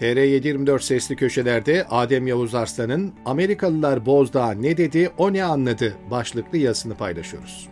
TR724 0.00 0.82
sesli 0.82 1.16
köşelerde 1.16 1.86
Adem 1.90 2.26
Yavuz 2.26 2.54
Arslan'ın 2.54 3.12
Amerikalılar 3.24 4.06
Bozdağ 4.06 4.50
ne 4.50 4.76
dedi 4.76 5.10
o 5.18 5.32
ne 5.32 5.44
anladı 5.44 5.94
başlıklı 6.10 6.58
yazısını 6.58 6.94
paylaşıyoruz. 6.94 7.68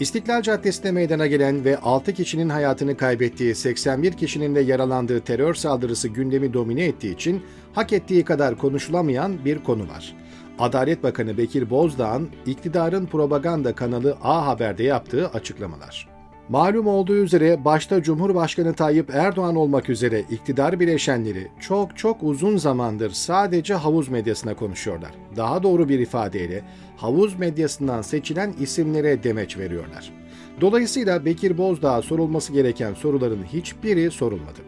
İstiklal 0.00 0.42
Caddesi'nde 0.42 0.92
meydana 0.92 1.26
gelen 1.26 1.64
ve 1.64 1.78
6 1.78 2.12
kişinin 2.12 2.48
hayatını 2.48 2.96
kaybettiği 2.96 3.54
81 3.54 4.12
kişinin 4.12 4.54
de 4.54 4.60
yaralandığı 4.60 5.20
terör 5.20 5.54
saldırısı 5.54 6.08
gündemi 6.08 6.52
domine 6.52 6.84
ettiği 6.84 7.14
için 7.14 7.42
hak 7.72 7.92
ettiği 7.92 8.24
kadar 8.24 8.58
konuşulamayan 8.58 9.44
bir 9.44 9.58
konu 9.58 9.82
var. 9.88 10.14
Adalet 10.58 11.02
Bakanı 11.02 11.38
Bekir 11.38 11.70
Bozdağ'ın 11.70 12.28
iktidarın 12.46 13.06
propaganda 13.06 13.74
kanalı 13.74 14.16
A 14.22 14.46
Haber'de 14.46 14.82
yaptığı 14.82 15.28
açıklamalar. 15.28 16.11
Malum 16.48 16.86
olduğu 16.86 17.16
üzere 17.16 17.64
başta 17.64 18.02
Cumhurbaşkanı 18.02 18.74
Tayyip 18.74 19.10
Erdoğan 19.14 19.56
olmak 19.56 19.90
üzere 19.90 20.20
iktidar 20.30 20.80
bileşenleri 20.80 21.48
çok 21.60 21.96
çok 21.96 22.22
uzun 22.22 22.56
zamandır 22.56 23.10
sadece 23.10 23.74
havuz 23.74 24.08
medyasına 24.08 24.54
konuşuyorlar. 24.54 25.10
Daha 25.36 25.62
doğru 25.62 25.88
bir 25.88 25.98
ifadeyle 25.98 26.62
havuz 26.96 27.38
medyasından 27.38 28.02
seçilen 28.02 28.54
isimlere 28.60 29.22
demeç 29.22 29.58
veriyorlar. 29.58 30.12
Dolayısıyla 30.60 31.24
Bekir 31.24 31.58
Bozdağ'a 31.58 32.02
sorulması 32.02 32.52
gereken 32.52 32.94
soruların 32.94 33.42
hiçbiri 33.52 34.10
sorulmadı. 34.10 34.60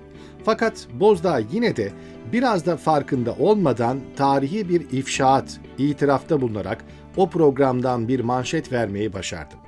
Fakat 0.45 0.87
Bozdağ 1.01 1.41
yine 1.53 1.77
de 1.77 1.93
biraz 2.33 2.67
da 2.67 2.77
farkında 2.77 3.33
olmadan 3.39 4.01
tarihi 4.17 4.69
bir 4.69 4.91
ifşaat, 4.93 5.61
itirafta 5.79 6.41
bulunarak 6.41 6.85
o 7.17 7.31
programdan 7.31 8.09
bir 8.09 8.21
manşet 8.21 8.73
vermeyi 8.73 9.13
başardı. 9.13 9.64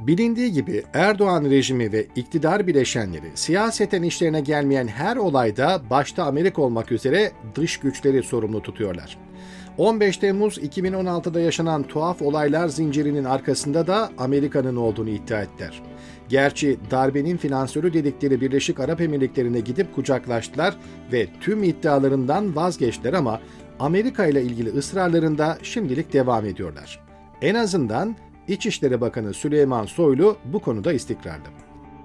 Bilindiği 0.00 0.52
gibi 0.52 0.82
Erdoğan 0.94 1.44
rejimi 1.44 1.92
ve 1.92 2.06
iktidar 2.16 2.66
bileşenleri 2.66 3.30
siyaseten 3.34 4.02
işlerine 4.02 4.40
gelmeyen 4.40 4.86
her 4.86 5.16
olayda 5.16 5.82
başta 5.90 6.24
Amerika 6.24 6.62
olmak 6.62 6.92
üzere 6.92 7.32
dış 7.54 7.76
güçleri 7.76 8.22
sorumlu 8.22 8.62
tutuyorlar. 8.62 9.18
15 9.78 10.16
Temmuz 10.16 10.58
2016'da 10.58 11.40
yaşanan 11.40 11.82
tuhaf 11.82 12.22
olaylar 12.22 12.68
zincirinin 12.68 13.24
arkasında 13.24 13.86
da 13.86 14.10
Amerika'nın 14.18 14.76
olduğunu 14.76 15.10
iddia 15.10 15.42
ettiler. 15.42 15.82
Gerçi 16.28 16.78
darbenin 16.90 17.36
finansörü 17.36 17.92
dedikleri 17.92 18.40
Birleşik 18.40 18.80
Arap 18.80 19.00
Emirlikleri'ne 19.00 19.60
gidip 19.60 19.94
kucaklaştılar 19.94 20.76
ve 21.12 21.26
tüm 21.40 21.62
iddialarından 21.62 22.56
vazgeçtiler 22.56 23.12
ama 23.12 23.40
Amerika 23.80 24.26
ile 24.26 24.42
ilgili 24.42 24.70
ısrarlarında 24.70 25.58
şimdilik 25.62 26.12
devam 26.12 26.44
ediyorlar. 26.46 27.00
En 27.42 27.54
azından 27.54 28.16
İçişleri 28.48 29.00
Bakanı 29.00 29.34
Süleyman 29.34 29.86
Soylu 29.86 30.36
bu 30.44 30.58
konuda 30.58 30.92
istikrarlı. 30.92 31.44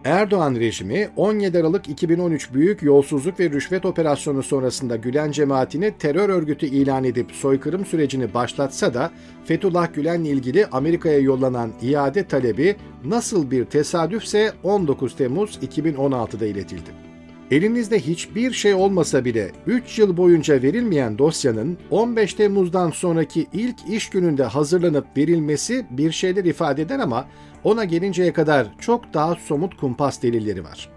Erdoğan 0.06 0.56
rejimi 0.56 1.10
17 1.16 1.58
Aralık 1.60 1.90
2013 1.90 2.54
büyük 2.54 2.84
yolsuzluk 2.84 3.40
ve 3.40 3.50
rüşvet 3.50 3.86
operasyonu 3.86 4.44
sonrasında 4.44 4.96
Gülen 4.96 5.32
cemaatini 5.32 5.94
terör 6.00 6.30
örgütü 6.30 6.66
ilan 6.66 7.04
edip 7.04 7.32
soykırım 7.32 7.86
sürecini 7.86 8.34
başlatsa 8.34 8.94
da 8.94 9.12
Fethullah 9.46 9.94
Gülen'le 9.94 10.26
ilgili 10.26 10.66
Amerika'ya 10.66 11.20
yollanan 11.20 11.72
iade 11.82 12.24
talebi 12.24 12.76
nasıl 13.06 13.52
bir 13.52 13.66
tesadüfse 13.66 14.54
19 14.64 15.16
Temmuz 15.16 15.60
2016'da 15.62 16.46
iletildi. 16.46 17.09
Elinizde 17.52 18.00
hiçbir 18.00 18.52
şey 18.52 18.74
olmasa 18.74 19.26
bile 19.26 19.52
3 19.68 20.00
yıl 20.00 20.18
boyunca 20.18 20.62
verilmeyen 20.62 21.18
dosyanın 21.18 21.78
15 21.92 22.34
Temmuz'dan 22.34 22.92
sonraki 22.92 23.48
ilk 23.54 23.76
iş 23.90 24.10
gününde 24.10 24.44
hazırlanıp 24.44 25.06
verilmesi 25.18 25.86
bir 25.90 26.12
şeyler 26.12 26.46
ifade 26.46 26.82
eder 26.82 27.00
ama 27.00 27.26
ona 27.64 27.84
gelinceye 27.84 28.34
kadar 28.34 28.68
çok 28.80 29.14
daha 29.14 29.36
somut 29.36 29.78
kumpas 29.78 30.22
delilleri 30.22 30.64
var. 30.64 30.90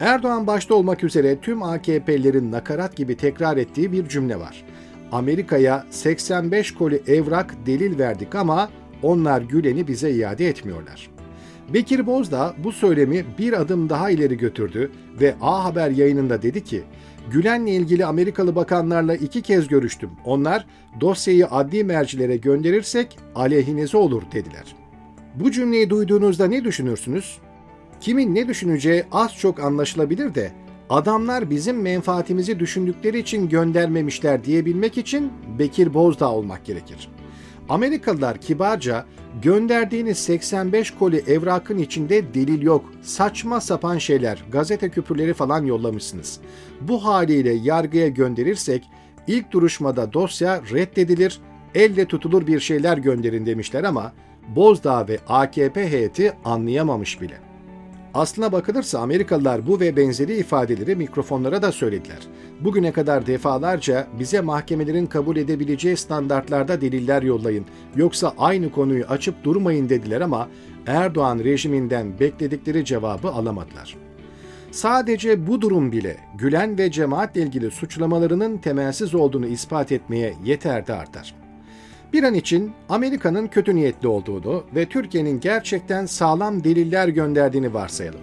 Erdoğan 0.00 0.46
başta 0.46 0.74
olmak 0.74 1.04
üzere 1.04 1.40
tüm 1.40 1.62
AKP'lerin 1.62 2.52
nakarat 2.52 2.96
gibi 2.96 3.16
tekrar 3.16 3.56
ettiği 3.56 3.92
bir 3.92 4.08
cümle 4.08 4.40
var. 4.40 4.64
Amerika'ya 5.12 5.86
85 5.90 6.74
koli 6.74 7.02
evrak 7.06 7.66
delil 7.66 7.98
verdik 7.98 8.34
ama 8.34 8.70
onlar 9.02 9.42
Gülen'i 9.42 9.88
bize 9.88 10.10
iade 10.10 10.48
etmiyorlar.'' 10.48 11.17
Bekir 11.74 12.06
Bozdağ 12.06 12.54
bu 12.64 12.72
söylemi 12.72 13.24
bir 13.38 13.52
adım 13.60 13.88
daha 13.88 14.10
ileri 14.10 14.36
götürdü 14.36 14.90
ve 15.20 15.34
A 15.40 15.64
Haber 15.64 15.90
yayınında 15.90 16.42
dedi 16.42 16.64
ki, 16.64 16.82
Gülen'le 17.30 17.66
ilgili 17.66 18.06
Amerikalı 18.06 18.56
bakanlarla 18.56 19.14
iki 19.14 19.42
kez 19.42 19.68
görüştüm. 19.68 20.10
Onlar 20.24 20.66
dosyayı 21.00 21.46
adli 21.46 21.84
mercilere 21.84 22.36
gönderirsek 22.36 23.18
aleyhinize 23.34 23.96
olur 23.96 24.22
dediler. 24.32 24.76
Bu 25.34 25.50
cümleyi 25.50 25.90
duyduğunuzda 25.90 26.46
ne 26.46 26.64
düşünürsünüz? 26.64 27.38
Kimin 28.00 28.34
ne 28.34 28.48
düşüneceği 28.48 29.04
az 29.12 29.36
çok 29.36 29.60
anlaşılabilir 29.60 30.34
de 30.34 30.52
adamlar 30.90 31.50
bizim 31.50 31.82
menfaatimizi 31.82 32.58
düşündükleri 32.58 33.18
için 33.18 33.48
göndermemişler 33.48 34.44
diyebilmek 34.44 34.98
için 34.98 35.32
Bekir 35.58 35.94
Bozdağ 35.94 36.32
olmak 36.32 36.64
gerekir. 36.64 37.08
Amerikalılar 37.68 38.38
kibarca 38.38 39.04
gönderdiğiniz 39.42 40.18
85 40.18 40.90
koli 40.90 41.16
evrakın 41.16 41.78
içinde 41.78 42.34
delil 42.34 42.62
yok, 42.62 42.84
saçma 43.02 43.60
sapan 43.60 43.98
şeyler, 43.98 44.44
gazete 44.52 44.88
küpürleri 44.88 45.34
falan 45.34 45.64
yollamışsınız. 45.64 46.40
Bu 46.80 47.04
haliyle 47.04 47.52
yargıya 47.52 48.08
gönderirsek 48.08 48.90
ilk 49.26 49.52
duruşmada 49.52 50.12
dosya 50.12 50.62
reddedilir, 50.72 51.40
elle 51.74 52.04
tutulur 52.04 52.46
bir 52.46 52.60
şeyler 52.60 52.98
gönderin 52.98 53.46
demişler 53.46 53.84
ama 53.84 54.12
Bozdağ 54.56 55.08
ve 55.08 55.18
AKP 55.28 55.88
heyeti 55.88 56.32
anlayamamış 56.44 57.20
bile. 57.20 57.47
Aslına 58.14 58.52
bakılırsa 58.52 58.98
Amerikalılar 58.98 59.66
bu 59.66 59.80
ve 59.80 59.96
benzeri 59.96 60.36
ifadeleri 60.36 60.96
mikrofonlara 60.96 61.62
da 61.62 61.72
söylediler. 61.72 62.18
Bugüne 62.60 62.92
kadar 62.92 63.26
defalarca 63.26 64.06
bize 64.18 64.40
mahkemelerin 64.40 65.06
kabul 65.06 65.36
edebileceği 65.36 65.96
standartlarda 65.96 66.80
deliller 66.80 67.22
yollayın, 67.22 67.66
yoksa 67.96 68.34
aynı 68.38 68.72
konuyu 68.72 69.04
açıp 69.04 69.44
durmayın 69.44 69.88
dediler 69.88 70.20
ama 70.20 70.48
Erdoğan 70.86 71.38
rejiminden 71.38 72.20
bekledikleri 72.20 72.84
cevabı 72.84 73.28
alamadılar. 73.28 73.96
Sadece 74.70 75.46
bu 75.46 75.60
durum 75.60 75.92
bile 75.92 76.16
Gülen 76.38 76.78
ve 76.78 76.90
cemaatle 76.90 77.42
ilgili 77.42 77.70
suçlamalarının 77.70 78.58
temelsiz 78.58 79.14
olduğunu 79.14 79.46
ispat 79.46 79.92
etmeye 79.92 80.34
yeterdi 80.44 80.92
artar. 80.92 81.34
Bir 82.12 82.22
an 82.22 82.34
için 82.34 82.72
Amerika'nın 82.88 83.46
kötü 83.46 83.76
niyetli 83.76 84.08
olduğunu 84.08 84.64
ve 84.74 84.86
Türkiye'nin 84.86 85.40
gerçekten 85.40 86.06
sağlam 86.06 86.64
deliller 86.64 87.08
gönderdiğini 87.08 87.74
varsayalım. 87.74 88.20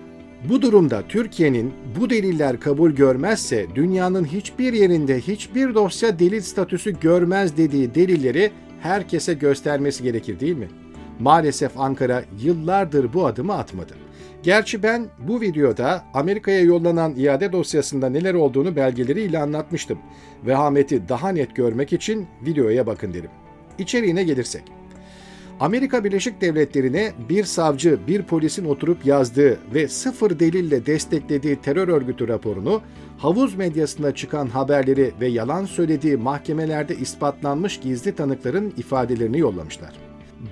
Bu 0.50 0.62
durumda 0.62 1.04
Türkiye'nin 1.10 1.74
bu 2.00 2.10
deliller 2.10 2.60
kabul 2.60 2.92
görmezse 2.92 3.66
dünyanın 3.76 4.26
hiçbir 4.26 4.74
yerinde 4.74 5.20
hiçbir 5.20 5.76
dosya 5.76 6.20
delil 6.20 6.42
statüsü 6.42 7.00
görmez 7.00 7.58
dediği 7.58 7.96
delilleri 7.96 8.52
herkese 8.82 9.34
göstermesi 9.34 10.04
gerekir 10.04 10.40
değil 10.40 10.58
mi? 10.58 10.68
Maalesef 11.20 11.80
Ankara 11.80 12.24
yıllardır 12.44 13.14
bu 13.14 13.26
adımı 13.26 13.54
atmadı. 13.54 13.94
Gerçi 14.44 14.84
ben 14.84 15.06
bu 15.28 15.42
videoda 15.42 16.04
Amerika'ya 16.14 16.62
yollanan 16.62 17.14
iade 17.18 17.52
dosyasında 17.52 18.10
neler 18.10 18.34
olduğunu 18.34 18.76
belgeleriyle 18.76 19.40
anlatmıştım. 19.40 20.00
Vehameti 20.46 21.10
daha 21.10 21.30
net 21.30 21.56
görmek 21.56 21.94
için 21.94 22.28
videoya 22.46 22.88
bakın 22.88 23.14
derim. 23.14 23.30
İçeriğine 23.80 24.24
gelirsek. 24.24 24.64
Amerika 25.60 26.04
Birleşik 26.04 26.42
Devletleri'ne 26.42 27.12
bir 27.30 27.44
savcı, 27.44 28.00
bir 28.08 28.24
polisin 28.24 28.66
oturup 28.66 29.06
yazdığı 29.06 29.60
ve 29.74 29.88
sıfır 29.88 30.40
delille 30.40 30.86
desteklediği 30.86 31.56
terör 31.56 31.88
örgütü 31.88 32.28
raporunu, 32.28 32.82
havuz 33.18 33.56
medyasında 33.56 34.16
çıkan 34.16 34.48
haberleri 34.48 35.12
ve 35.22 35.28
yalan 35.28 35.66
söylediği 35.66 36.18
mahkemelerde 36.18 36.96
ispatlanmış 36.96 37.80
gizli 37.80 38.16
tanıkların 38.16 38.74
ifadelerini 38.78 39.40
yollamışlar. 39.40 39.92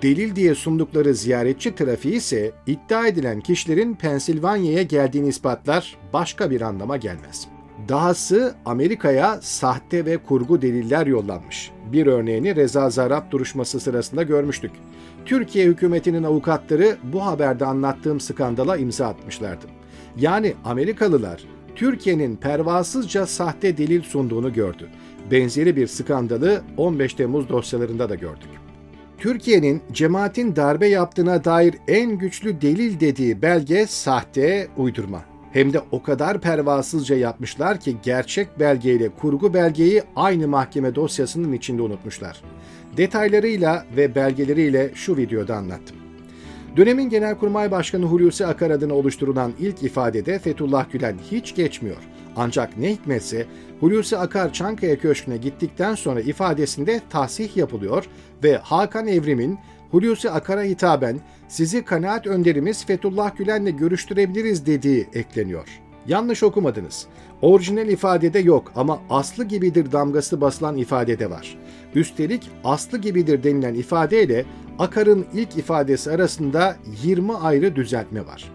Delil 0.02 0.36
diye 0.36 0.56
sundukları 0.56 1.14
ziyaretçi 1.14 1.76
trafiği 1.76 2.16
ise 2.16 2.52
iddia 2.68 3.08
edilen 3.08 3.42
kişilerin 3.42 3.96
Pensilvanya'ya 3.96 4.84
geldiğini 4.84 5.28
ispatlar 5.28 5.98
başka 6.14 6.52
bir 6.52 6.62
anlama 6.62 6.98
gelmez. 6.98 7.48
Dahası 7.90 8.56
Amerika'ya 8.66 9.40
sahte 9.42 10.06
ve 10.06 10.18
kurgu 10.18 10.62
deliller 10.62 11.08
yollanmış. 11.08 11.72
Bir 11.92 12.08
örneğini 12.08 12.56
Reza 12.56 12.90
Zarrab 12.90 13.32
duruşması 13.32 13.80
sırasında 13.80 14.24
görmüştük. 14.24 14.72
Türkiye 15.26 15.66
hükümetinin 15.66 16.24
avukatları 16.24 16.98
bu 17.04 17.26
haberde 17.26 17.66
anlattığım 17.66 18.20
skandala 18.20 18.78
imza 18.78 19.08
atmışlardı. 19.08 19.66
Yani 20.18 20.54
Amerikalılar 20.66 21.44
Türkiye'nin 21.76 22.36
pervasızca 22.36 23.26
sahte 23.26 23.78
delil 23.78 24.02
sunduğunu 24.02 24.54
gördü. 24.54 24.90
Benzeri 25.32 25.76
bir 25.76 25.88
skandalı 25.88 26.62
15 26.78 27.14
Temmuz 27.14 27.50
dosyalarında 27.50 28.10
da 28.10 28.16
gördük. 28.16 28.50
Türkiye'nin 29.18 29.82
cemaatin 29.92 30.56
darbe 30.56 30.88
yaptığına 30.88 31.44
dair 31.44 31.76
en 31.88 32.18
güçlü 32.18 32.62
delil 32.62 33.00
dediği 33.00 33.42
belge 33.42 33.86
sahte, 33.88 34.68
uydurma. 34.78 35.33
Hem 35.54 35.74
de 35.74 35.82
o 35.92 36.04
kadar 36.04 36.42
pervasızca 36.42 37.16
yapmışlar 37.16 37.80
ki 37.80 37.98
gerçek 38.04 38.60
belgeyle 38.60 39.10
kurgu 39.10 39.54
belgeyi 39.54 40.04
aynı 40.16 40.48
mahkeme 40.48 40.96
dosyasının 40.96 41.54
içinde 41.54 41.82
unutmuşlar. 41.82 42.42
Detaylarıyla 42.98 43.86
ve 43.98 44.16
belgeleriyle 44.16 44.92
şu 44.96 45.18
videoda 45.18 45.56
anlattım. 45.56 45.98
Dönemin 46.78 47.10
Genelkurmay 47.10 47.72
Başkanı 47.72 48.06
Hulusi 48.06 48.46
Akar 48.46 48.72
adına 48.72 48.94
oluşturulan 48.94 49.54
ilk 49.60 49.84
ifadede 49.84 50.40
Fethullah 50.40 50.92
Gülen 50.92 51.16
hiç 51.32 51.56
geçmiyor. 51.56 51.98
Ancak 52.36 52.78
ne 52.78 52.92
hikmetse 52.92 53.46
Hulusi 53.80 54.18
Akar 54.18 54.54
Çankaya 54.54 55.00
Köşkü'ne 55.00 55.38
gittikten 55.38 55.96
sonra 55.96 56.22
ifadesinde 56.22 57.02
tahsih 57.10 57.58
yapılıyor 57.58 58.06
ve 58.44 58.58
Hakan 58.58 59.08
Evrim'in 59.08 59.60
Hulusi 59.94 60.30
Akar'a 60.30 60.64
hitaben 60.64 61.20
sizi 61.48 61.86
kanaat 61.86 62.28
önderimiz 62.28 62.86
Fethullah 62.86 63.38
Gülen'le 63.38 63.78
görüştürebiliriz 63.78 64.66
dediği 64.66 65.08
ekleniyor. 65.14 65.68
Yanlış 66.08 66.44
okumadınız. 66.44 67.08
Orijinal 67.42 67.88
ifadede 67.88 68.40
yok 68.40 68.72
ama 68.76 69.00
aslı 69.10 69.44
gibidir 69.44 69.92
damgası 69.92 70.42
basılan 70.42 70.78
ifadede 70.78 71.30
var. 71.30 71.58
Üstelik 71.96 72.50
aslı 72.64 72.98
gibidir 72.98 73.44
denilen 73.44 73.74
ifadeyle 73.74 74.46
Akar'ın 74.80 75.26
ilk 75.34 75.58
ifadesi 75.58 76.12
arasında 76.12 76.76
20 77.04 77.36
ayrı 77.36 77.76
düzeltme 77.76 78.26
var. 78.26 78.52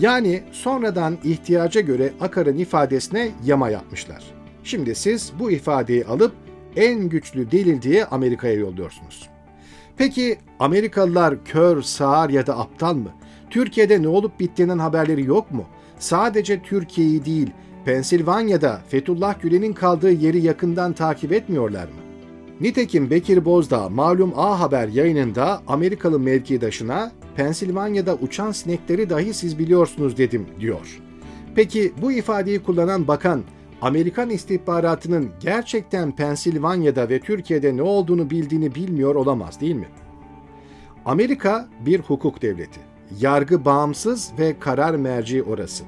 Yani 0.00 0.42
sonradan 0.52 1.18
ihtiyaca 1.24 1.80
göre 1.80 2.12
Akar'ın 2.20 2.58
ifadesine 2.58 3.30
yama 3.44 3.70
yapmışlar. 3.70 4.24
Şimdi 4.64 4.94
siz 4.94 5.32
bu 5.38 5.50
ifadeyi 5.50 6.04
alıp 6.04 6.32
en 6.76 7.08
güçlü 7.08 7.50
delil 7.50 7.82
diye 7.82 8.04
Amerika'ya 8.04 8.54
yolluyorsunuz. 8.54 9.31
Peki 10.02 10.38
Amerikalılar 10.58 11.44
kör, 11.44 11.82
sağır 11.82 12.30
ya 12.30 12.46
da 12.46 12.58
aptal 12.58 12.94
mı? 12.94 13.08
Türkiye'de 13.50 14.02
ne 14.02 14.08
olup 14.08 14.40
bittiğinin 14.40 14.78
haberleri 14.78 15.24
yok 15.24 15.50
mu? 15.50 15.64
Sadece 15.98 16.62
Türkiye'yi 16.62 17.24
değil, 17.24 17.50
Pensilvanya'da 17.84 18.80
Fethullah 18.88 19.42
Gülen'in 19.42 19.72
kaldığı 19.72 20.12
yeri 20.12 20.40
yakından 20.40 20.92
takip 20.92 21.32
etmiyorlar 21.32 21.84
mı? 21.84 22.00
Nitekim 22.60 23.10
Bekir 23.10 23.44
Bozdağ 23.44 23.88
malum 23.88 24.32
A 24.36 24.60
Haber 24.60 24.88
yayınında 24.88 25.62
Amerikalı 25.66 26.18
mevkidaşına 26.18 27.12
Pensilvanya'da 27.36 28.14
uçan 28.14 28.52
sinekleri 28.52 29.10
dahi 29.10 29.34
siz 29.34 29.58
biliyorsunuz 29.58 30.16
dedim 30.16 30.46
diyor. 30.60 31.00
Peki 31.54 31.92
bu 32.02 32.12
ifadeyi 32.12 32.62
kullanan 32.62 33.08
bakan 33.08 33.42
Amerikan 33.82 34.30
istihbaratının 34.30 35.30
gerçekten 35.40 36.16
Pensilvanya'da 36.16 37.08
ve 37.08 37.20
Türkiye'de 37.20 37.76
ne 37.76 37.82
olduğunu 37.82 38.30
bildiğini 38.30 38.74
bilmiyor 38.74 39.14
olamaz 39.14 39.60
değil 39.60 39.74
mi? 39.74 39.88
Amerika 41.04 41.68
bir 41.86 42.00
hukuk 42.00 42.42
devleti. 42.42 42.80
Yargı 43.20 43.64
bağımsız 43.64 44.32
ve 44.38 44.58
karar 44.58 44.94
merci 44.94 45.42
orası. 45.42 45.84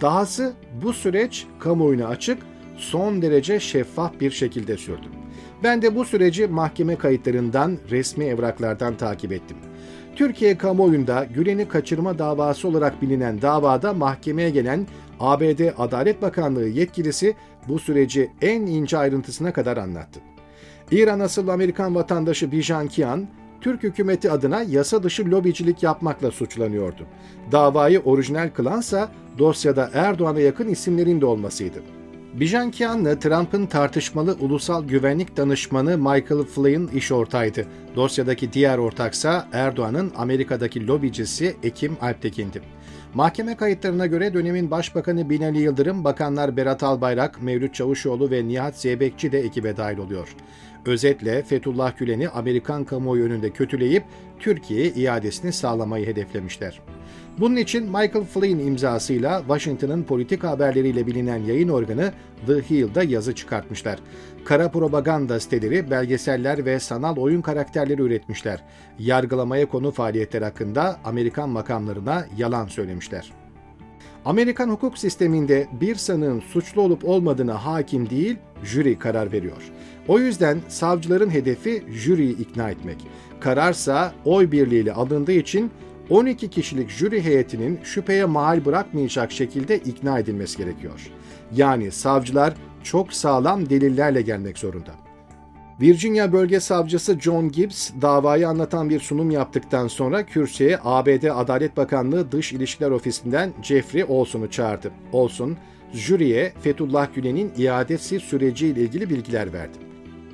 Dahası 0.00 0.52
bu 0.82 0.92
süreç 0.92 1.46
kamuoyuna 1.58 2.06
açık, 2.06 2.38
son 2.76 3.22
derece 3.22 3.60
şeffaf 3.60 4.20
bir 4.20 4.30
şekilde 4.30 4.76
sürdü. 4.76 5.06
Ben 5.62 5.82
de 5.82 5.96
bu 5.96 6.04
süreci 6.04 6.46
mahkeme 6.46 6.96
kayıtlarından, 6.96 7.78
resmi 7.90 8.24
evraklardan 8.24 8.96
takip 8.96 9.32
ettim. 9.32 9.56
Türkiye 10.16 10.58
kamuoyunda 10.58 11.26
Gülen'i 11.34 11.68
kaçırma 11.68 12.18
davası 12.18 12.68
olarak 12.68 13.02
bilinen 13.02 13.42
davada 13.42 13.92
mahkemeye 13.92 14.50
gelen 14.50 14.86
ABD 15.20 15.60
Adalet 15.78 16.22
Bakanlığı 16.22 16.68
yetkilisi 16.68 17.34
bu 17.68 17.78
süreci 17.78 18.30
en 18.42 18.60
ince 18.60 18.98
ayrıntısına 18.98 19.52
kadar 19.52 19.76
anlattı. 19.76 20.20
İran 20.90 21.20
asıllı 21.20 21.52
Amerikan 21.52 21.94
vatandaşı 21.94 22.52
Bijan 22.52 22.88
Kian, 22.88 23.28
Türk 23.60 23.82
hükümeti 23.82 24.30
adına 24.30 24.62
yasa 24.62 25.02
dışı 25.02 25.30
lobicilik 25.30 25.82
yapmakla 25.82 26.30
suçlanıyordu. 26.30 27.06
Davayı 27.52 28.00
orijinal 28.00 28.50
kılansa 28.54 29.08
dosyada 29.38 29.90
Erdoğan'a 29.94 30.40
yakın 30.40 30.68
isimlerin 30.68 31.20
de 31.20 31.26
olmasıydı. 31.26 31.78
Bijan 32.40 32.70
Kian'la 32.70 33.18
Trump'ın 33.18 33.66
tartışmalı 33.66 34.36
ulusal 34.40 34.84
güvenlik 34.84 35.36
danışmanı 35.36 35.98
Michael 35.98 36.44
Flynn 36.44 36.88
iş 36.88 37.12
ortağıydı. 37.12 37.66
Dosyadaki 37.96 38.52
diğer 38.52 38.78
ortaksa 38.78 39.48
Erdoğan'ın 39.52 40.12
Amerika'daki 40.16 40.86
lobicisi 40.86 41.56
Ekim 41.62 41.96
Alptekin'di. 42.00 42.62
Mahkeme 43.14 43.56
kayıtlarına 43.56 44.06
göre 44.06 44.34
dönemin 44.34 44.70
Başbakanı 44.70 45.30
Binali 45.30 45.58
Yıldırım, 45.58 46.04
bakanlar 46.04 46.56
Berat 46.56 46.82
Albayrak, 46.82 47.42
Mevlüt 47.42 47.74
Çavuşoğlu 47.74 48.30
ve 48.30 48.48
Nihat 48.48 48.76
Zeybekçi 48.76 49.32
de 49.32 49.40
ekibe 49.40 49.76
dahil 49.76 49.98
oluyor. 49.98 50.36
Özetle 50.86 51.42
Fethullah 51.42 51.98
Gülen'i 51.98 52.28
Amerikan 52.28 52.84
kamuoyu 52.84 53.24
önünde 53.24 53.50
kötüleyip 53.50 54.04
Türkiye'ye 54.38 54.90
iadesini 54.90 55.52
sağlamayı 55.52 56.06
hedeflemişler. 56.06 56.80
Bunun 57.40 57.56
için 57.56 57.84
Michael 57.84 58.24
Flynn 58.24 58.58
imzasıyla 58.58 59.38
Washington'ın 59.40 60.02
politik 60.02 60.44
haberleriyle 60.44 61.06
bilinen 61.06 61.38
yayın 61.38 61.68
organı 61.68 62.12
The 62.46 62.54
Hill'da 62.70 63.02
yazı 63.02 63.34
çıkartmışlar. 63.34 63.98
Kara 64.44 64.70
propaganda 64.70 65.40
siteleri, 65.40 65.90
belgeseller 65.90 66.64
ve 66.64 66.80
sanal 66.80 67.16
oyun 67.16 67.42
karakterleri 67.42 68.02
üretmişler. 68.02 68.64
Yargılamaya 68.98 69.68
konu 69.68 69.90
faaliyetler 69.90 70.42
hakkında 70.42 70.96
Amerikan 71.04 71.48
makamlarına 71.48 72.26
yalan 72.36 72.66
söylemişler. 72.66 73.32
Amerikan 74.24 74.68
hukuk 74.68 74.98
sisteminde 74.98 75.66
bir 75.80 75.94
sanığın 75.94 76.40
suçlu 76.40 76.82
olup 76.82 77.04
olmadığına 77.04 77.66
hakim 77.66 78.10
değil, 78.10 78.36
jüri 78.64 78.98
karar 78.98 79.32
veriyor. 79.32 79.62
O 80.08 80.18
yüzden 80.18 80.58
savcıların 80.68 81.30
hedefi 81.30 81.84
jüriyi 81.90 82.38
ikna 82.38 82.70
etmek. 82.70 83.06
Kararsa 83.40 84.12
oy 84.24 84.52
birliğiyle 84.52 84.92
alındığı 84.92 85.32
için 85.32 85.70
12 86.10 86.50
kişilik 86.50 86.90
jüri 86.90 87.24
heyetinin 87.24 87.80
şüpheye 87.84 88.24
mahal 88.24 88.64
bırakmayacak 88.64 89.32
şekilde 89.32 89.78
ikna 89.78 90.18
edilmesi 90.18 90.58
gerekiyor. 90.58 91.10
Yani 91.54 91.92
savcılar 91.92 92.54
çok 92.82 93.12
sağlam 93.12 93.70
delillerle 93.70 94.22
gelmek 94.22 94.58
zorunda. 94.58 94.90
Virginia 95.80 96.32
Bölge 96.32 96.60
Savcısı 96.60 97.20
John 97.20 97.52
Gibbs 97.52 97.90
davayı 98.02 98.48
anlatan 98.48 98.90
bir 98.90 99.00
sunum 99.00 99.30
yaptıktan 99.30 99.88
sonra 99.88 100.26
kürsüye 100.26 100.78
ABD 100.84 101.24
Adalet 101.34 101.76
Bakanlığı 101.76 102.32
Dış 102.32 102.52
İlişkiler 102.52 102.90
Ofisi'nden 102.90 103.52
Jeffrey 103.62 104.04
Olson'u 104.04 104.50
çağırdı. 104.50 104.90
Olson, 105.12 105.56
jüriye 105.92 106.52
Fethullah 106.60 107.14
Gülen'in 107.14 107.52
iadesi 107.58 108.20
süreciyle 108.20 108.80
ilgili 108.80 109.10
bilgiler 109.10 109.52
verdi. 109.52 109.78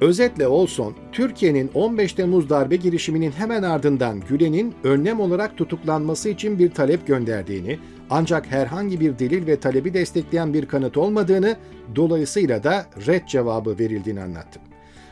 Özetle 0.00 0.49
Olson, 0.49 0.94
Türkiye'nin 1.12 1.70
15 1.75 2.12
Temmuz 2.12 2.50
darbe 2.50 2.76
girişiminin 2.76 3.31
hemen 3.31 3.62
ardından 3.62 4.20
Gülen'in 4.29 4.75
önlem 4.85 5.20
olarak 5.20 5.56
tutuklanması 5.56 6.29
için 6.29 6.58
bir 6.58 6.70
talep 6.70 7.06
gönderdiğini, 7.06 7.79
ancak 8.11 8.46
herhangi 8.46 9.00
bir 9.00 9.19
delil 9.19 9.46
ve 9.46 9.61
talebi 9.61 9.94
destekleyen 9.94 10.55
bir 10.55 10.67
kanıt 10.67 10.96
olmadığını, 10.96 11.56
dolayısıyla 11.96 12.64
da 12.64 12.87
red 13.06 13.26
cevabı 13.26 13.79
verildiğini 13.79 14.20
anlattı. 14.20 14.61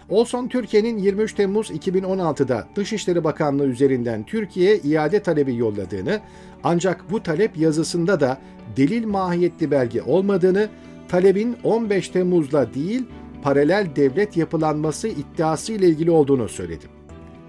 Olson, 0.09 0.49
Türkiye'nin 0.49 0.99
23 0.99 1.35
Temmuz 1.35 1.71
2016'da 1.71 2.69
Dışişleri 2.77 3.25
Bakanlığı 3.25 3.67
üzerinden 3.67 4.25
Türkiye'ye 4.25 4.79
iade 4.79 5.23
talebi 5.23 5.57
yolladığını, 5.57 6.21
ancak 6.65 7.11
bu 7.11 7.23
talep 7.23 7.57
yazısında 7.57 8.21
da 8.21 8.39
delil 8.77 9.07
mahiyetli 9.07 9.71
belge 9.71 10.03
olmadığını, 10.03 10.69
talebin 11.09 11.57
15 11.65 12.09
Temmuz'la 12.09 12.75
değil 12.75 13.03
paralel 13.43 13.87
devlet 13.97 14.37
yapılanması 14.37 15.09
iddiası 15.09 15.73
ile 15.73 15.87
ilgili 15.87 16.11
olduğunu 16.11 16.49
söyledi. 16.49 16.85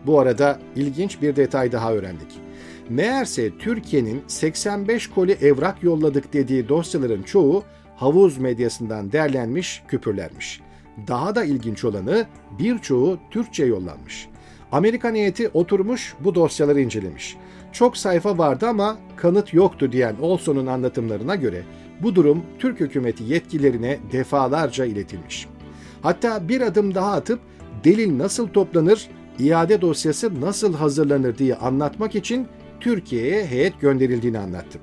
Bu 0.06 0.20
arada 0.20 0.60
ilginç 0.76 1.22
bir 1.22 1.36
detay 1.36 1.72
daha 1.72 1.94
öğrendik. 1.94 2.28
Meğerse 2.90 3.58
Türkiye'nin 3.58 4.24
85 4.28 5.08
koli 5.08 5.32
evrak 5.32 5.84
yolladık 5.84 6.34
dediği 6.34 6.70
dosyaların 6.70 7.24
çoğu 7.24 7.64
havuz 7.96 8.38
medyasından 8.38 9.12
derlenmiş, 9.12 9.84
küpürlenmiş. 9.88 10.62
Daha 11.08 11.36
da 11.36 11.44
ilginç 11.44 11.84
olanı 11.84 12.26
birçoğu 12.60 13.20
Türkçe 13.32 13.66
yollanmış. 13.66 14.28
Amerikan 14.72 15.16
heyeti 15.16 15.50
oturmuş 15.50 16.16
bu 16.20 16.36
dosyaları 16.36 16.82
incelemiş. 16.82 17.38
Çok 17.72 17.98
sayfa 17.98 18.38
vardı 18.38 18.68
ama 18.68 18.98
kanıt 19.16 19.54
yoktu 19.54 19.92
diyen 19.92 20.16
Olson'un 20.22 20.68
anlatımlarına 20.68 21.36
göre 21.36 21.64
bu 22.02 22.16
durum 22.16 22.44
Türk 22.60 22.80
hükümeti 22.80 23.24
yetkililerine 23.24 24.00
defalarca 24.12 24.86
iletilmiş. 24.86 25.48
Hatta 26.04 26.50
bir 26.50 26.62
adım 26.62 26.96
daha 26.96 27.12
atıp 27.12 27.40
delil 27.84 28.18
nasıl 28.18 28.48
toplanır, 28.48 29.08
iade 29.40 29.82
dosyası 29.82 30.42
nasıl 30.42 30.74
hazırlanır 30.74 31.38
diye 31.38 31.56
anlatmak 31.56 32.16
için 32.16 32.48
Türkiye'ye 32.80 33.46
heyet 33.46 33.82
gönderildiğini 33.82 34.40
anlattı. 34.40 34.80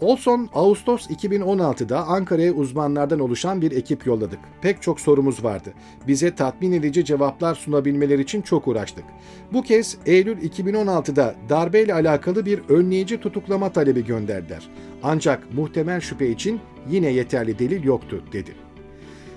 Olson, 0.00 0.48
Ağustos 0.54 1.10
2016'da 1.10 2.06
Ankara'ya 2.06 2.52
uzmanlardan 2.52 3.20
oluşan 3.20 3.62
bir 3.62 3.72
ekip 3.72 4.06
yolladık. 4.06 4.38
Pek 4.62 4.82
çok 4.82 5.00
sorumuz 5.00 5.44
vardı. 5.44 5.72
Bize 6.06 6.34
tatmin 6.34 6.72
edici 6.72 7.04
cevaplar 7.04 7.54
sunabilmeleri 7.54 8.22
için 8.22 8.42
çok 8.42 8.68
uğraştık. 8.68 9.04
Bu 9.52 9.62
kez 9.62 9.98
Eylül 10.06 10.38
2016'da 10.38 11.34
darbeyle 11.48 11.94
alakalı 11.94 12.46
bir 12.46 12.60
önleyici 12.68 13.20
tutuklama 13.20 13.72
talebi 13.72 14.04
gönderdiler. 14.04 14.68
Ancak 15.02 15.54
muhtemel 15.54 16.00
şüphe 16.00 16.28
için 16.28 16.60
yine 16.90 17.10
yeterli 17.10 17.58
delil 17.58 17.84
yoktu 17.84 18.22
dedi. 18.32 18.63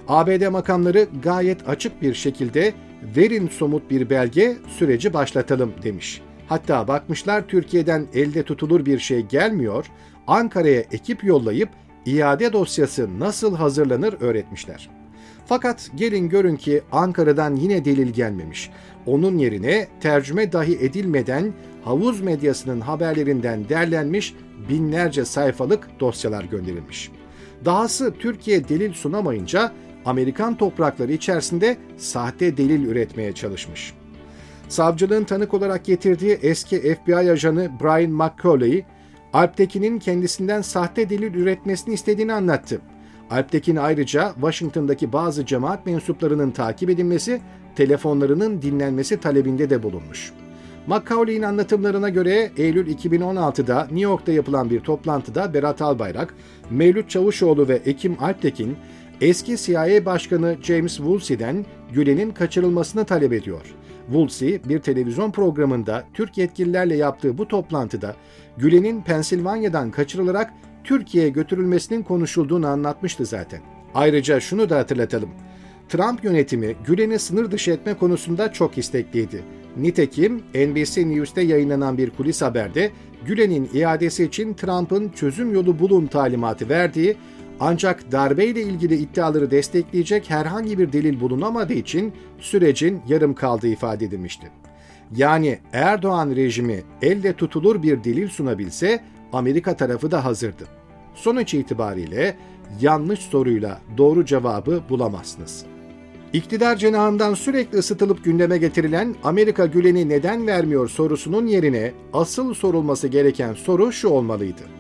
ABD 0.08 0.48
makamları 0.48 1.08
gayet 1.24 1.70
açık 1.70 2.02
bir 2.02 2.14
şekilde 2.14 2.74
verin 3.16 3.48
somut 3.48 3.92
bir 3.92 4.10
belge 4.10 4.58
süreci 4.68 5.14
başlatalım 5.14 5.74
demiş. 5.84 6.22
Hatta 6.48 6.88
bakmışlar 6.88 7.48
Türkiye'den 7.48 8.08
elde 8.14 8.44
tutulur 8.44 8.86
bir 8.86 9.00
şey 9.00 9.22
gelmiyor, 9.22 9.86
Ankara'ya 10.28 10.82
ekip 10.82 11.24
yollayıp 11.24 11.70
iade 12.06 12.54
dosyası 12.54 13.20
nasıl 13.20 13.56
hazırlanır 13.56 14.16
öğretmişler. 14.20 14.90
Fakat 15.46 15.90
gelin 15.96 16.30
görün 16.30 16.56
ki 16.56 16.82
Ankara'dan 16.92 17.56
yine 17.56 17.86
delil 17.86 18.08
gelmemiş. 18.08 18.70
Onun 19.06 19.38
yerine 19.38 19.88
tercüme 20.02 20.52
dahi 20.52 20.76
edilmeden 20.76 21.54
havuz 21.84 22.22
medyasının 22.22 22.82
haberlerinden 22.82 23.70
derlenmiş 23.70 24.36
binlerce 24.70 25.26
sayfalık 25.26 26.00
dosyalar 26.00 26.44
gönderilmiş. 26.44 27.12
Dahası 27.66 28.14
Türkiye 28.20 28.70
delil 28.70 28.94
sunamayınca 28.94 29.72
Amerikan 30.08 30.58
toprakları 30.58 31.12
içerisinde 31.12 31.78
sahte 31.98 32.58
delil 32.58 32.86
üretmeye 32.86 33.34
çalışmış. 33.34 33.94
Savcılığın 34.68 35.24
tanık 35.24 35.54
olarak 35.54 35.86
getirdiği 35.86 36.40
eski 36.42 36.96
FBI 36.96 37.16
ajanı 37.16 37.72
Brian 37.82 38.12
McCauley, 38.12 38.86
Alptekin'in 39.34 40.00
kendisinden 40.00 40.62
sahte 40.62 41.10
delil 41.10 41.34
üretmesini 41.34 41.94
istediğini 41.94 42.34
anlattı. 42.34 42.82
Alptekin 43.30 43.76
ayrıca 43.76 44.32
Washington'daki 44.34 45.14
bazı 45.14 45.46
cemaat 45.46 45.86
mensuplarının 45.86 46.52
takip 46.52 46.90
edilmesi, 46.90 47.42
telefonlarının 47.76 48.62
dinlenmesi 48.62 49.20
talebinde 49.20 49.70
de 49.70 49.84
bulunmuş. 49.84 50.34
Macauley'in 50.88 51.42
anlatımlarına 51.42 52.10
göre 52.10 52.52
Eylül 52.58 52.96
2016'da 52.96 53.82
New 53.82 54.00
York'ta 54.00 54.32
yapılan 54.32 54.70
bir 54.70 54.80
toplantıda 54.80 55.54
Berat 55.54 55.82
Albayrak, 55.82 56.34
Mevlüt 56.70 57.10
Çavuşoğlu 57.10 57.68
ve 57.68 57.76
Ekim 57.76 58.18
Alptekin, 58.20 58.78
eski 59.21 59.57
CIA 59.57 60.05
Başkanı 60.05 60.57
James 60.62 60.95
Woolsey'den 60.97 61.65
Gülen'in 61.93 62.31
kaçırılmasını 62.31 63.05
talep 63.05 63.33
ediyor. 63.33 63.75
Woolsey 64.05 64.62
bir 64.69 64.79
televizyon 64.79 65.31
programında 65.31 66.03
Türk 66.13 66.38
yetkililerle 66.38 66.95
yaptığı 66.95 67.38
bu 67.38 67.47
toplantıda 67.47 68.15
Gülen'in 68.57 69.01
Pensilvanya'dan 69.01 69.91
kaçırılarak 69.91 70.53
Türkiye'ye 70.83 71.29
götürülmesinin 71.29 72.03
konuşulduğunu 72.03 72.67
anlatmıştı 72.67 73.25
zaten. 73.25 73.62
Ayrıca 73.93 74.39
şunu 74.39 74.69
da 74.69 74.77
hatırlatalım. 74.77 75.29
Trump 75.89 76.24
yönetimi 76.24 76.75
Gülen'i 76.86 77.19
sınır 77.19 77.51
dışı 77.51 77.71
etme 77.71 77.93
konusunda 77.93 78.53
çok 78.53 78.77
istekliydi. 78.77 79.43
Nitekim 79.77 80.43
NBC 80.55 81.09
News'te 81.09 81.41
yayınlanan 81.41 81.97
bir 81.97 82.09
kulis 82.09 82.41
haberde 82.41 82.91
Gülen'in 83.25 83.69
iadesi 83.74 84.24
için 84.24 84.53
Trump'ın 84.53 85.09
çözüm 85.09 85.53
yolu 85.53 85.79
bulun 85.79 86.07
talimatı 86.07 86.69
verdiği 86.69 87.17
ancak 87.60 88.12
darbeyle 88.12 88.62
ilgili 88.62 88.96
iddiaları 88.96 89.52
destekleyecek 89.52 90.30
herhangi 90.30 90.80
bir 90.80 90.94
delil 90.94 91.20
bulunamadığı 91.20 91.74
için 91.74 92.14
sürecin 92.40 93.02
yarım 93.08 93.34
kaldığı 93.34 93.68
ifade 93.68 94.06
edilmişti. 94.06 94.52
Yani 95.16 95.60
Erdoğan 95.74 96.36
rejimi 96.36 96.84
elde 97.02 97.34
tutulur 97.34 97.84
bir 97.84 98.04
delil 98.04 98.28
sunabilse 98.28 99.04
Amerika 99.34 99.76
tarafı 99.76 100.12
da 100.12 100.26
hazırdı. 100.26 100.68
Sonuç 101.16 101.54
itibariyle 101.54 102.38
yanlış 102.82 103.20
soruyla 103.20 103.82
doğru 103.98 104.26
cevabı 104.26 104.84
bulamazsınız. 104.90 105.66
İktidar 106.34 106.76
cenahından 106.76 107.34
sürekli 107.34 107.78
ısıtılıp 107.78 108.24
gündeme 108.24 108.58
getirilen 108.58 109.16
Amerika 109.24 109.66
Gülen'i 109.66 110.10
neden 110.10 110.48
vermiyor 110.48 110.90
sorusunun 110.90 111.48
yerine 111.48 111.92
asıl 112.14 112.54
sorulması 112.54 113.08
gereken 113.08 113.54
soru 113.54 113.92
şu 113.92 114.08
olmalıydı. 114.08 114.76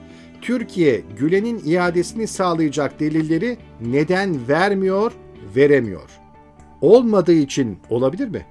Türkiye 0.47 1.01
Gülen'in 1.19 1.61
iadesini 1.65 2.27
sağlayacak 2.27 2.99
delilleri 2.99 3.57
neden 3.81 4.47
vermiyor, 4.47 5.11
veremiyor? 5.55 6.09
Olmadığı 6.81 7.33
için 7.33 7.77
olabilir 7.89 8.27
mi? 8.27 8.45